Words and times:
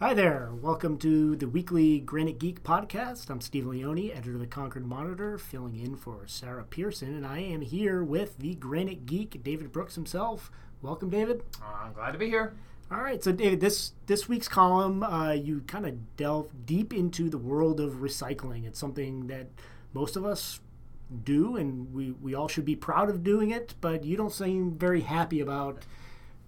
Hi 0.00 0.14
there. 0.14 0.50
Welcome 0.62 0.96
to 0.98 1.34
the 1.34 1.48
weekly 1.48 1.98
Granite 1.98 2.38
Geek 2.38 2.62
podcast. 2.62 3.30
I'm 3.30 3.40
Steve 3.40 3.66
Leone, 3.66 4.12
editor 4.12 4.34
of 4.34 4.38
the 4.38 4.46
Concord 4.46 4.86
Monitor, 4.86 5.38
filling 5.38 5.74
in 5.74 5.96
for 5.96 6.20
Sarah 6.26 6.62
Pearson, 6.62 7.16
and 7.16 7.26
I 7.26 7.40
am 7.40 7.62
here 7.62 8.04
with 8.04 8.38
the 8.38 8.54
Granite 8.54 9.06
Geek, 9.06 9.42
David 9.42 9.72
Brooks 9.72 9.96
himself. 9.96 10.52
Welcome, 10.82 11.10
David. 11.10 11.42
Uh, 11.60 11.86
I'm 11.86 11.94
glad 11.94 12.12
to 12.12 12.18
be 12.18 12.28
here. 12.28 12.54
All 12.92 13.00
right, 13.00 13.24
so 13.24 13.32
David, 13.32 13.58
this 13.58 13.90
this 14.06 14.28
week's 14.28 14.46
column, 14.46 15.02
uh, 15.02 15.32
you 15.32 15.62
kind 15.66 15.84
of 15.84 16.16
delve 16.16 16.64
deep 16.64 16.92
into 16.92 17.28
the 17.28 17.36
world 17.36 17.80
of 17.80 17.94
recycling. 17.94 18.68
It's 18.68 18.78
something 18.78 19.26
that 19.26 19.48
most 19.94 20.14
of 20.14 20.24
us 20.24 20.60
do, 21.24 21.56
and 21.56 21.92
we, 21.92 22.12
we 22.12 22.36
all 22.36 22.46
should 22.46 22.64
be 22.64 22.76
proud 22.76 23.10
of 23.10 23.24
doing 23.24 23.50
it. 23.50 23.74
But 23.80 24.04
you 24.04 24.16
don't 24.16 24.32
seem 24.32 24.78
very 24.78 25.00
happy 25.00 25.40
about 25.40 25.82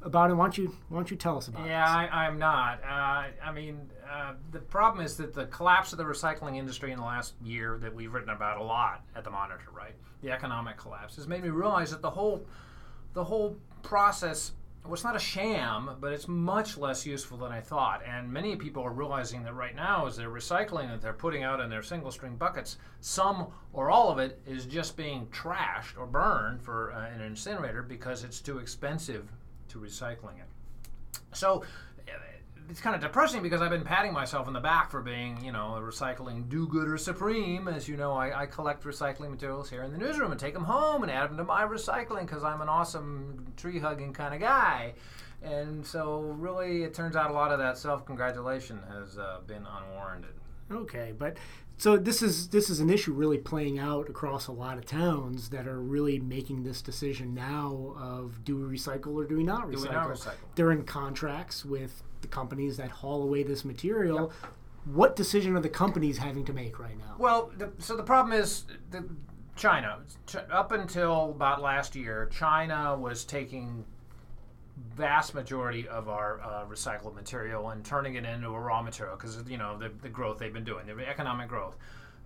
about 0.02 0.30
it. 0.30 0.34
Why 0.34 0.44
don't 0.44 0.58
you 0.58 0.76
Why 0.88 0.98
don't 0.98 1.10
you 1.10 1.16
tell 1.16 1.36
us 1.36 1.48
about 1.48 1.66
yeah, 1.66 2.02
it? 2.02 2.06
Yeah, 2.06 2.14
I'm 2.14 2.38
not. 2.38 2.80
Uh, 2.82 3.24
I 3.44 3.52
mean, 3.54 3.90
uh, 4.10 4.34
the 4.50 4.58
problem 4.58 5.04
is 5.04 5.16
that 5.18 5.34
the 5.34 5.46
collapse 5.46 5.92
of 5.92 5.98
the 5.98 6.04
recycling 6.04 6.56
industry 6.56 6.92
in 6.92 6.98
the 6.98 7.04
last 7.04 7.34
year 7.42 7.78
that 7.82 7.94
we've 7.94 8.12
written 8.12 8.30
about 8.30 8.60
a 8.60 8.64
lot 8.64 9.04
at 9.14 9.24
the 9.24 9.30
Monitor, 9.30 9.68
right? 9.74 9.94
The 10.22 10.30
economic 10.30 10.76
collapse 10.76 11.16
has 11.16 11.26
made 11.26 11.42
me 11.42 11.50
realize 11.50 11.90
that 11.90 12.02
the 12.02 12.10
whole 12.10 12.46
the 13.12 13.24
whole 13.24 13.56
process 13.82 14.52
well, 14.84 14.94
it's 14.94 15.04
not 15.04 15.14
a 15.14 15.20
sham, 15.20 15.90
but 16.00 16.12
it's 16.12 16.26
much 16.26 16.78
less 16.78 17.04
useful 17.04 17.36
than 17.36 17.52
I 17.52 17.60
thought. 17.60 18.02
And 18.06 18.32
many 18.32 18.56
people 18.56 18.82
are 18.82 18.90
realizing 18.90 19.42
that 19.42 19.54
right 19.54 19.76
now, 19.76 20.06
as 20.06 20.16
they're 20.16 20.30
recycling 20.30 20.88
that 20.88 21.02
they're 21.02 21.12
putting 21.12 21.42
out 21.42 21.60
in 21.60 21.68
their 21.68 21.82
single 21.82 22.10
stream 22.10 22.36
buckets, 22.36 22.78
some 23.00 23.48
or 23.74 23.90
all 23.90 24.10
of 24.10 24.18
it 24.18 24.40
is 24.46 24.64
just 24.64 24.96
being 24.96 25.26
trashed 25.26 25.98
or 25.98 26.06
burned 26.06 26.62
for 26.62 26.92
uh, 26.92 27.10
an 27.14 27.20
incinerator 27.20 27.82
because 27.82 28.24
it's 28.24 28.40
too 28.40 28.58
expensive 28.58 29.30
to 29.70 29.78
recycling 29.78 30.38
it. 30.38 30.48
So 31.32 31.64
it's 32.70 32.80
kind 32.80 32.94
of 32.94 33.02
depressing 33.02 33.42
because 33.42 33.60
I've 33.60 33.70
been 33.70 33.84
patting 33.84 34.12
myself 34.12 34.46
in 34.46 34.54
the 34.54 34.60
back 34.60 34.90
for 34.90 35.02
being, 35.02 35.44
you 35.44 35.50
know, 35.50 35.74
a 35.74 35.80
recycling 35.80 36.48
do-gooder 36.48 36.96
supreme. 36.96 37.66
As 37.66 37.88
you 37.88 37.96
know, 37.96 38.12
I, 38.12 38.42
I, 38.42 38.46
collect 38.46 38.84
recycling 38.84 39.30
materials 39.30 39.68
here 39.68 39.82
in 39.82 39.90
the 39.90 39.98
newsroom 39.98 40.30
and 40.30 40.40
take 40.40 40.54
them 40.54 40.64
home 40.64 41.02
and 41.02 41.10
add 41.10 41.30
them 41.30 41.36
to 41.38 41.44
my 41.44 41.64
recycling 41.64 42.20
because 42.20 42.44
I'm 42.44 42.60
an 42.60 42.68
awesome 42.68 43.52
tree-hugging 43.56 44.12
kind 44.12 44.34
of 44.34 44.40
guy. 44.40 44.94
And 45.42 45.84
so, 45.84 46.20
really, 46.38 46.84
it 46.84 46.94
turns 46.94 47.16
out 47.16 47.30
a 47.30 47.34
lot 47.34 47.50
of 47.50 47.58
that 47.58 47.76
self-congratulation 47.76 48.78
has 48.88 49.18
uh, 49.18 49.38
been 49.46 49.66
unwarranted. 49.66 50.34
Okay, 50.70 51.12
but 51.16 51.36
so 51.78 51.96
this 51.96 52.22
is 52.22 52.48
this 52.48 52.68
is 52.68 52.80
an 52.80 52.90
issue 52.90 53.12
really 53.12 53.38
playing 53.38 53.78
out 53.78 54.08
across 54.08 54.46
a 54.46 54.52
lot 54.52 54.78
of 54.78 54.86
towns 54.86 55.48
that 55.50 55.66
are 55.66 55.80
really 55.80 56.18
making 56.18 56.62
this 56.62 56.82
decision 56.82 57.34
now 57.34 57.94
of 57.98 58.44
do 58.44 58.56
we 58.56 58.78
recycle 58.78 59.14
or 59.14 59.24
do 59.24 59.36
we 59.36 59.44
not 59.44 59.66
recycle? 59.66 59.72
Do 59.72 59.80
we 59.82 59.88
not 59.88 60.08
recycle? 60.08 60.34
They're 60.54 60.72
in 60.72 60.84
contracts 60.84 61.64
with 61.64 62.02
the 62.20 62.28
companies 62.28 62.76
that 62.76 62.90
haul 62.90 63.22
away 63.22 63.42
this 63.42 63.64
material. 63.64 64.32
Yep. 64.42 64.52
What 64.94 65.16
decision 65.16 65.56
are 65.56 65.60
the 65.60 65.68
companies 65.68 66.18
having 66.18 66.44
to 66.46 66.52
make 66.52 66.78
right 66.78 66.98
now? 66.98 67.14
Well, 67.18 67.50
the, 67.56 67.70
so 67.78 67.96
the 67.96 68.02
problem 68.02 68.38
is 68.38 68.64
the, 68.90 69.04
China. 69.56 69.98
Up 70.50 70.72
until 70.72 71.30
about 71.30 71.60
last 71.60 71.94
year, 71.94 72.30
China 72.32 72.96
was 72.96 73.24
taking 73.24 73.84
vast 74.94 75.34
majority 75.34 75.86
of 75.88 76.08
our 76.08 76.40
uh, 76.40 76.64
recycled 76.66 77.14
material 77.14 77.70
and 77.70 77.84
turning 77.84 78.14
it 78.14 78.24
into 78.24 78.48
a 78.48 78.60
raw 78.60 78.82
material 78.82 79.16
because 79.16 79.42
you 79.48 79.58
know 79.58 79.78
the, 79.78 79.90
the 80.02 80.08
growth 80.08 80.38
they've 80.38 80.52
been 80.52 80.64
doing, 80.64 80.86
the 80.86 81.08
economic 81.08 81.48
growth, 81.48 81.76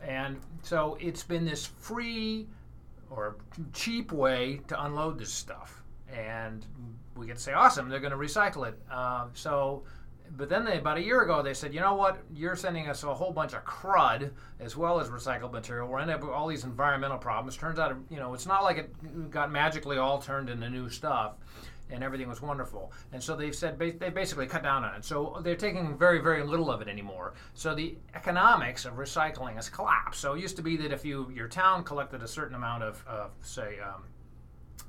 and 0.02 0.38
so 0.62 0.96
it's 1.00 1.22
been 1.22 1.44
this 1.44 1.66
free 1.66 2.46
or 3.10 3.36
cheap 3.72 4.12
way 4.12 4.60
to 4.68 4.84
unload 4.84 5.18
this 5.18 5.32
stuff, 5.32 5.82
and 6.12 6.66
we 7.16 7.26
get 7.26 7.36
to 7.36 7.42
say, 7.42 7.52
awesome, 7.52 7.88
they're 7.88 8.00
going 8.00 8.12
to 8.12 8.18
recycle 8.18 8.66
it. 8.66 8.78
Uh, 8.90 9.26
so 9.34 9.84
but 10.36 10.48
then 10.48 10.64
they, 10.64 10.78
about 10.78 10.96
a 10.96 11.02
year 11.02 11.22
ago, 11.22 11.42
they 11.42 11.54
said, 11.54 11.72
you 11.72 11.80
know 11.80 11.94
what? 11.94 12.18
You're 12.34 12.56
sending 12.56 12.88
us 12.88 13.02
a 13.04 13.14
whole 13.14 13.32
bunch 13.32 13.52
of 13.52 13.64
crud 13.64 14.30
as 14.58 14.76
well 14.76 15.00
as 15.00 15.08
recycled 15.08 15.52
material. 15.52 15.88
We're 15.88 16.00
ending 16.00 16.16
up 16.16 16.22
with 16.22 16.30
all 16.30 16.48
these 16.48 16.64
environmental 16.64 17.18
problems. 17.18 17.56
Turns 17.56 17.78
out, 17.78 17.96
you 18.10 18.18
know, 18.18 18.34
it's 18.34 18.46
not 18.46 18.62
like 18.62 18.78
it 18.78 19.30
got 19.30 19.52
magically 19.52 19.98
all 19.98 20.20
turned 20.20 20.50
into 20.50 20.68
new 20.70 20.88
stuff 20.88 21.34
and 21.90 22.02
everything 22.02 22.28
was 22.28 22.40
wonderful. 22.40 22.92
And 23.12 23.22
so 23.22 23.36
they've 23.36 23.54
said 23.54 23.78
they 23.78 23.90
basically 24.10 24.46
cut 24.46 24.62
down 24.62 24.84
on 24.84 24.94
it. 24.96 25.04
So 25.04 25.40
they're 25.42 25.56
taking 25.56 25.96
very, 25.96 26.20
very 26.20 26.42
little 26.42 26.70
of 26.70 26.80
it 26.80 26.88
anymore. 26.88 27.34
So 27.54 27.74
the 27.74 27.96
economics 28.14 28.84
of 28.84 28.94
recycling 28.94 29.54
has 29.56 29.68
collapsed. 29.68 30.20
So 30.20 30.34
it 30.34 30.40
used 30.40 30.56
to 30.56 30.62
be 30.62 30.76
that 30.78 30.92
if 30.92 31.04
you 31.04 31.30
your 31.34 31.48
town 31.48 31.84
collected 31.84 32.22
a 32.22 32.28
certain 32.28 32.56
amount 32.56 32.82
of, 32.82 33.04
of 33.06 33.30
say, 33.42 33.78
um, 33.80 34.04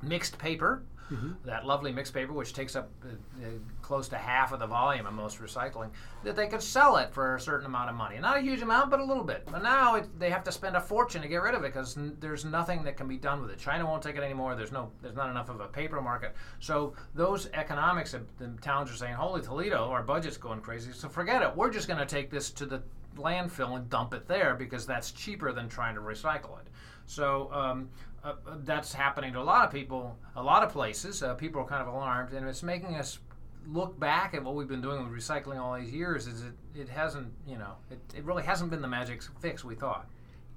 mixed 0.02 0.38
paper, 0.38 0.84
mm-hmm. 1.12 1.32
that 1.46 1.66
lovely 1.66 1.92
mixed 1.92 2.14
paper, 2.14 2.34
which 2.34 2.54
takes 2.54 2.76
up 2.76 2.90
uh, 3.04 3.10
uh, 3.44 3.50
close 3.82 4.08
to 4.10 4.18
half 4.18 4.52
of 4.52 4.60
the 4.60 4.68
volume 4.68 5.06
of 5.06 5.14
most 5.14 5.40
recycling, 5.40 5.90
that 6.24 6.36
they 6.36 6.48
could 6.48 6.62
sell 6.62 6.98
it 6.98 7.14
for 7.14 7.36
a 7.36 7.40
certain 7.40 7.66
amount 7.66 7.90
of 7.90 7.96
money. 7.96 8.18
Not 8.20 8.38
a 8.38 8.42
huge 8.42 8.62
amount, 8.62 8.90
but 8.90 9.00
a 9.00 9.04
little 9.04 9.24
bit. 9.24 9.48
But 9.52 9.64
now 9.64 9.96
it, 9.96 10.20
they 10.20 10.30
have 10.30 10.44
to 10.46 10.52
spend 10.52 10.76
a 10.76 10.82
fortune 10.82 11.22
to 11.22 11.28
get 11.28 11.38
rid 11.38 11.56
of 11.56 11.64
it 11.64 11.74
because 11.74 11.98
n- 11.98 12.18
there's 12.20 12.46
nothing 12.46 12.84
that 12.84 12.98
can 12.98 13.08
be 13.08 13.18
done 13.18 13.42
with 13.42 13.52
it. 13.52 13.60
China 13.60 13.86
won't 13.86 14.04
take 14.04 14.16
it 14.16 14.24
anymore. 14.24 14.56
There's 14.56 14.72
no, 14.72 14.92
there's 15.02 15.16
not 15.16 15.30
enough 15.30 15.50
of 15.50 15.60
a 15.60 15.68
paper 15.68 16.02
market. 16.02 16.36
So 16.60 16.94
those 17.14 17.50
economics, 17.54 18.14
of 18.14 18.26
the 18.38 18.48
towns 18.62 18.92
are 18.92 18.96
saying, 18.96 19.14
"Holy 19.14 19.42
Toledo, 19.42 19.90
our 19.90 20.04
budget's 20.04 20.38
going 20.38 20.62
crazy." 20.62 20.92
So 20.92 21.08
forget 21.08 21.42
it. 21.42 21.56
We're 21.56 21.72
just 21.72 21.88
going 21.88 22.00
to 22.00 22.06
take 22.06 22.30
this 22.30 22.52
to 22.52 22.66
the 22.66 22.82
landfill 23.16 23.76
and 23.76 23.90
dump 23.90 24.14
it 24.14 24.28
there 24.28 24.56
because 24.56 24.86
that's 24.86 25.12
cheaper 25.12 25.52
than 25.52 25.70
trying 25.70 25.96
to 25.96 26.02
recycle 26.02 26.60
it. 26.60 26.68
So 27.06 27.52
um, 27.52 27.90
uh, 28.24 28.34
that's 28.64 28.94
happening 28.94 29.34
to 29.34 29.40
a 29.40 29.44
lot 29.44 29.66
of 29.66 29.72
people, 29.72 30.18
a 30.36 30.44
lot 30.44 30.64
of 30.64 30.72
places. 30.72 31.22
Uh, 31.22 31.34
people 31.36 31.62
are 31.62 31.68
kind 31.68 31.82
of 31.82 31.94
alarmed, 31.94 32.34
and 32.34 32.48
it's 32.48 32.64
making 32.64 32.96
us 32.96 33.20
look 33.68 34.00
back 34.00 34.34
at 34.34 34.44
what 34.44 34.56
we've 34.56 34.68
been 34.68 34.82
doing 34.82 35.10
with 35.10 35.24
recycling 35.24 35.60
all 35.60 35.80
these 35.80 35.92
years. 35.92 36.28
Is 36.28 36.44
it? 36.44 36.54
It 36.74 36.90
hasn't, 36.90 37.32
you 37.48 37.58
know, 37.58 37.76
it, 37.90 38.00
it 38.16 38.26
really 38.26 38.44
hasn't 38.44 38.70
been 38.72 38.82
the 38.82 38.88
magic 38.88 39.22
fix 39.40 39.64
we 39.64 39.76
thought. 39.76 40.08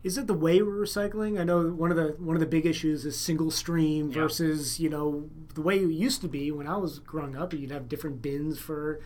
Is 0.04 0.16
it 0.16 0.26
the 0.28 0.34
way 0.34 0.62
we're 0.62 0.84
recycling? 0.84 1.40
I 1.40 1.44
know 1.44 1.70
one 1.70 1.90
of 1.90 1.96
the 1.96 2.14
one 2.18 2.36
of 2.36 2.40
the 2.40 2.46
big 2.46 2.66
issues 2.66 3.04
is 3.04 3.18
single 3.18 3.50
stream 3.50 4.12
versus 4.12 4.78
you 4.78 4.88
know 4.88 5.28
the 5.54 5.60
way 5.60 5.78
it 5.78 5.90
used 5.90 6.20
to 6.20 6.28
be 6.28 6.52
when 6.52 6.68
I 6.68 6.76
was 6.76 7.00
growing 7.00 7.36
up. 7.36 7.52
You'd 7.52 7.72
have 7.72 7.88
different 7.88 8.22
bins 8.22 8.60
for 8.60 9.00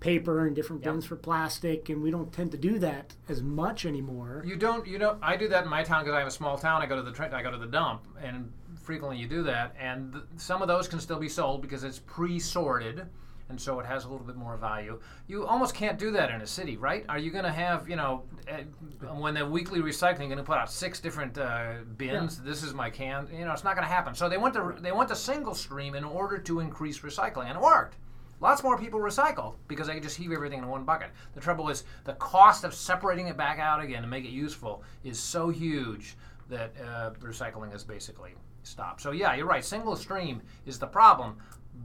paper 0.00 0.46
and 0.46 0.54
different 0.54 0.82
bins 0.82 1.04
yep. 1.04 1.08
for 1.08 1.16
plastic, 1.16 1.88
and 1.88 2.02
we 2.02 2.10
don't 2.10 2.32
tend 2.32 2.50
to 2.52 2.58
do 2.58 2.78
that 2.78 3.14
as 3.28 3.42
much 3.42 3.86
anymore. 3.86 4.42
You 4.46 4.56
don't. 4.56 4.86
You 4.86 4.98
don't. 4.98 5.18
I 5.22 5.36
do 5.36 5.48
that 5.48 5.64
in 5.64 5.70
my 5.70 5.82
town 5.82 6.04
because 6.04 6.14
I 6.14 6.18
have 6.18 6.28
a 6.28 6.32
small 6.32 6.58
town. 6.58 6.82
I 6.82 6.86
go 6.86 6.96
to 6.96 7.02
the 7.02 7.34
I 7.34 7.42
go 7.42 7.50
to 7.50 7.58
the 7.58 7.66
dump, 7.66 8.06
and 8.22 8.52
frequently 8.82 9.18
you 9.18 9.26
do 9.26 9.42
that. 9.44 9.74
And 9.78 10.12
th- 10.12 10.24
some 10.36 10.62
of 10.62 10.68
those 10.68 10.88
can 10.88 11.00
still 11.00 11.18
be 11.18 11.28
sold 11.28 11.62
because 11.62 11.82
it's 11.82 11.98
pre-sorted, 11.98 13.06
and 13.48 13.60
so 13.60 13.80
it 13.80 13.86
has 13.86 14.04
a 14.04 14.08
little 14.08 14.26
bit 14.26 14.36
more 14.36 14.56
value. 14.56 15.00
You 15.28 15.46
almost 15.46 15.74
can't 15.74 15.98
do 15.98 16.10
that 16.12 16.30
in 16.30 16.42
a 16.42 16.46
city, 16.46 16.76
right? 16.76 17.04
Are 17.08 17.18
you 17.18 17.30
going 17.30 17.44
to 17.44 17.52
have 17.52 17.88
you 17.88 17.96
know 17.96 18.24
uh, 18.50 19.14
when 19.14 19.34
the 19.34 19.46
weekly 19.46 19.80
recycling 19.80 20.26
going 20.26 20.36
to 20.36 20.42
put 20.42 20.58
out 20.58 20.70
six 20.70 21.00
different 21.00 21.38
uh, 21.38 21.76
bins? 21.96 22.38
Yeah. 22.38 22.50
This 22.50 22.62
is 22.62 22.74
my 22.74 22.90
can. 22.90 23.28
You 23.32 23.46
know, 23.46 23.52
it's 23.52 23.64
not 23.64 23.74
going 23.76 23.86
to 23.86 23.92
happen. 23.92 24.14
So 24.14 24.28
they 24.28 24.38
went 24.38 24.54
to 24.54 24.76
they 24.78 24.92
went 24.92 25.08
to 25.08 25.16
single 25.16 25.54
stream 25.54 25.94
in 25.94 26.04
order 26.04 26.36
to 26.38 26.60
increase 26.60 27.00
recycling, 27.00 27.46
and 27.46 27.56
it 27.56 27.62
worked. 27.62 27.96
Lots 28.40 28.62
more 28.62 28.78
people 28.78 29.00
recycle 29.00 29.54
because 29.66 29.86
they 29.86 29.94
can 29.94 30.02
just 30.02 30.16
heave 30.16 30.32
everything 30.32 30.58
in 30.58 30.68
one 30.68 30.84
bucket. 30.84 31.10
The 31.34 31.40
trouble 31.40 31.70
is 31.70 31.84
the 32.04 32.12
cost 32.14 32.64
of 32.64 32.74
separating 32.74 33.28
it 33.28 33.36
back 33.36 33.58
out 33.58 33.82
again 33.82 34.02
to 34.02 34.08
make 34.08 34.24
it 34.24 34.30
useful 34.30 34.82
is 35.04 35.18
so 35.18 35.48
huge 35.48 36.16
that 36.48 36.72
uh, 36.80 37.10
recycling 37.20 37.72
has 37.72 37.82
basically 37.82 38.34
stopped. 38.62 39.00
So 39.00 39.12
yeah, 39.12 39.34
you're 39.34 39.46
right. 39.46 39.64
Single 39.64 39.96
stream 39.96 40.42
is 40.66 40.78
the 40.78 40.86
problem, 40.86 41.38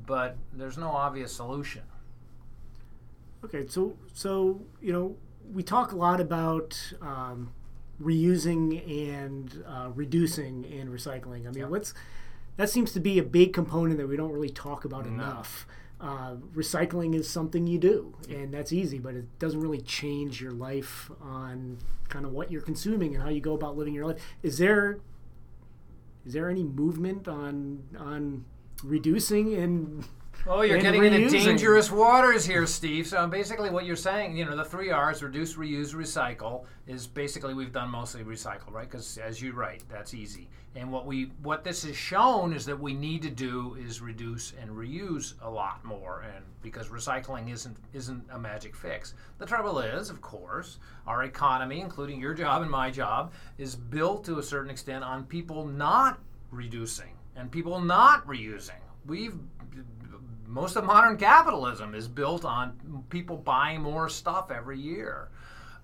but 0.06 0.38
there's 0.54 0.78
no 0.78 0.90
obvious 0.90 1.34
solution. 1.34 1.84
Okay, 3.44 3.66
so 3.68 3.96
so 4.14 4.62
you 4.82 4.92
know 4.92 5.16
we 5.54 5.64
talk 5.64 5.94
a 5.94 5.96
lot 5.96 6.20
about 6.20 6.94
um, 7.02 7.52
reusing 8.02 9.10
and 9.10 9.64
uh, 9.68 9.90
reducing 9.96 10.66
and 10.66 10.90
recycling. 10.90 11.48
I 11.48 11.52
mean, 11.52 11.60
yep. 11.60 11.70
what's 11.70 11.94
that 12.58 12.70
seems 12.70 12.92
to 12.92 13.00
be 13.00 13.18
a 13.18 13.24
big 13.24 13.54
component 13.54 13.98
that 13.98 14.08
we 14.08 14.18
don't 14.18 14.32
really 14.32 14.50
talk 14.50 14.86
about 14.86 15.06
no. 15.06 15.14
enough 15.14 15.66
uh, 16.02 16.36
recycling 16.56 17.14
is 17.14 17.30
something 17.30 17.68
you 17.68 17.78
do, 17.78 18.16
and 18.30 18.52
that's 18.52 18.74
easy, 18.74 18.98
but 18.98 19.14
it 19.16 19.26
doesn't 19.40 19.60
really 19.60 19.82
change 19.82 20.42
your 20.42 20.52
life 20.52 21.12
on 21.22 21.78
kind 22.10 22.26
of 22.26 22.32
what 22.32 22.52
you're 22.52 22.62
consuming 22.62 23.14
and 23.14 23.24
how 23.24 23.30
you 23.30 23.40
go 23.40 23.54
about 23.54 23.78
living 23.78 23.94
your 23.94 24.06
life. 24.08 24.22
Is 24.42 24.58
there 24.58 25.00
is 26.26 26.34
there 26.34 26.50
any 26.50 26.64
movement 26.64 27.28
on 27.28 27.84
on 27.98 28.46
reducing 28.84 29.54
and 29.54 30.06
Oh, 30.48 30.62
you're 30.64 30.80
getting 30.80 31.02
reusing. 31.02 31.24
into 31.24 31.40
dangerous 31.40 31.92
waters 31.92 32.46
here, 32.46 32.66
Steve. 32.66 33.06
So 33.06 33.28
basically, 33.28 33.70
what 33.70 33.86
you're 33.86 33.96
saying, 33.96 34.36
you 34.36 34.46
know, 34.46 34.56
the 34.56 34.66
three 34.66 34.90
R's: 34.90 35.22
reduce, 35.22 35.56
reuse, 35.56 35.94
recycle, 35.94 36.66
is 36.88 37.06
basically 37.06 37.54
we've 37.54 37.72
done 37.72 37.90
mostly 37.90 38.24
recycle, 38.24 38.72
right? 38.72 38.90
Because 38.90 39.18
as 39.20 39.42
you 39.42 39.54
write, 39.54 39.84
that's 39.88 40.14
easy. 40.14 40.50
And 40.76 40.92
what 40.92 41.06
we 41.06 41.32
what 41.44 41.64
this 41.64 41.84
has 41.84 41.96
shown 41.96 42.54
is 42.54 42.66
that 42.66 42.80
we 42.80 42.94
need 42.94 43.22
to 43.22 43.30
do 43.30 43.78
is 43.80 44.02
reduce 44.02 44.54
and 44.60 44.72
reuse 44.72 45.36
a 45.42 45.50
lot 45.50 45.84
more, 45.86 46.24
and 46.36 46.44
because 46.64 46.88
recycling 46.88 47.52
isn't 47.52 47.78
isn't 47.94 48.24
a 48.32 48.40
magic 48.40 48.76
fix. 48.76 49.14
The 49.38 49.46
trouble 49.46 49.80
is, 49.80 50.10
of 50.10 50.22
course, 50.22 50.80
our 51.06 51.24
economy, 51.24 51.82
including 51.82 52.20
your 52.20 52.34
job 52.34 52.64
and 52.64 52.72
my 52.72 52.90
job, 52.90 53.32
is 53.60 53.76
built 53.76 54.24
to 54.26 54.40
a 54.40 54.44
certain 54.44 54.72
extent 54.72 55.04
on 55.04 55.26
people 55.26 55.68
not 55.68 56.20
reducing 56.50 57.14
and 57.36 57.52
people 57.52 57.80
not 57.80 58.26
reusing. 58.26 58.80
We've 59.06 59.36
most 60.52 60.76
of 60.76 60.84
modern 60.84 61.18
capitalism 61.18 61.96
is 61.96 62.08
built 62.08 62.44
on 62.44 63.06
people 63.10 63.38
buying 63.38 63.82
more 63.82 64.10
stuff 64.10 64.52
every 64.52 64.80
year. 64.80 65.30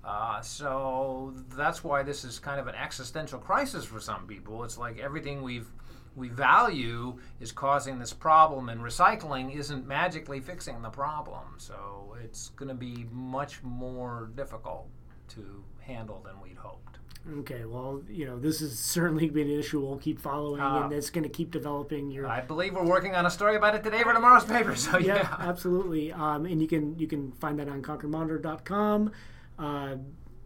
Uh, 0.04 0.42
so 0.42 1.34
that's 1.56 1.84
why 1.84 2.04
this 2.04 2.24
is 2.24 2.38
kind 2.38 2.60
of 2.60 2.68
an 2.68 2.76
existential 2.76 3.40
crisis 3.40 3.86
for 3.86 4.00
some 4.00 4.28
people. 4.28 4.64
It's 4.64 4.78
like 4.78 5.00
everything 5.00 5.42
we've 5.42 5.70
we 6.16 6.30
value 6.30 7.20
is 7.40 7.52
causing 7.52 8.00
this 8.00 8.12
problem, 8.12 8.70
and 8.70 8.82
recycling 8.82 9.56
isn't 9.56 9.86
magically 9.86 10.40
fixing 10.40 10.82
the 10.82 10.90
problem. 10.90 11.44
So 11.58 12.18
it's 12.24 12.50
going 12.50 12.70
to 12.70 12.76
be 12.76 13.06
much 13.12 13.62
more 13.62 14.32
difficult 14.36 14.90
to 15.30 15.64
handle 15.80 16.22
than 16.26 16.42
we'd 16.42 16.58
hoped. 16.58 16.97
Okay, 17.40 17.66
well, 17.66 18.02
you 18.10 18.26
know, 18.26 18.40
this 18.40 18.62
is 18.62 18.80
certainly 18.80 19.30
been 19.30 19.50
an 19.50 19.60
issue 19.60 19.82
we'll 19.82 19.98
keep 19.98 20.20
following, 20.20 20.62
uh, 20.62 20.84
and 20.84 20.94
it's 20.94 21.10
going 21.10 21.24
to 21.24 21.30
keep 21.30 21.52
developing. 21.52 22.10
Your, 22.10 22.26
I 22.28 22.40
believe 22.42 22.74
we're 22.74 22.86
working 22.86 23.16
on 23.16 23.26
a 23.26 23.30
story 23.30 23.56
about 23.56 23.76
it 23.76 23.84
today 23.84 24.02
for 24.04 24.14
tomorrow's 24.14 24.46
paper. 24.46 24.76
So 24.76 24.98
yeah, 24.98 25.16
yeah. 25.16 25.36
absolutely. 25.40 26.14
Um, 26.14 26.46
and 26.46 26.62
you 26.62 26.68
can 26.68 26.98
you 26.98 27.08
can 27.08 27.34
find 27.34 27.60
that 27.60 27.68
on 27.68 27.82
ConcordMonitor.com. 27.82 29.12
Uh, 29.60 29.96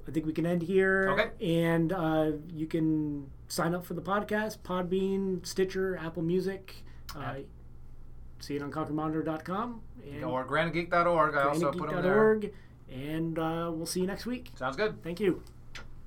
I 0.07 0.11
think 0.11 0.25
we 0.25 0.33
can 0.33 0.45
end 0.45 0.63
here. 0.63 1.09
Okay. 1.11 1.61
And 1.61 1.93
uh, 1.93 2.31
you 2.51 2.65
can 2.65 3.29
sign 3.47 3.75
up 3.75 3.85
for 3.85 3.93
the 3.93 4.01
podcast, 4.01 4.59
Podbean, 4.59 5.45
Stitcher, 5.45 5.97
Apple 5.97 6.23
Music. 6.23 6.75
Uh, 7.15 7.35
see 8.39 8.55
it 8.55 8.63
on 8.63 8.71
ConcordMonitor.com. 8.71 9.81
And 10.11 10.25
or 10.25 10.45
granitegeek.org. 10.45 11.35
I 11.35 11.43
also 11.43 11.71
put 11.71 11.91
them 11.91 12.01
there. 12.01 12.41
And 12.91 13.37
uh, 13.37 13.71
we'll 13.73 13.85
see 13.85 14.01
you 14.01 14.07
next 14.07 14.25
week. 14.25 14.51
Sounds 14.55 14.75
good. 14.75 15.01
Thank 15.03 15.19
you. 15.19 15.43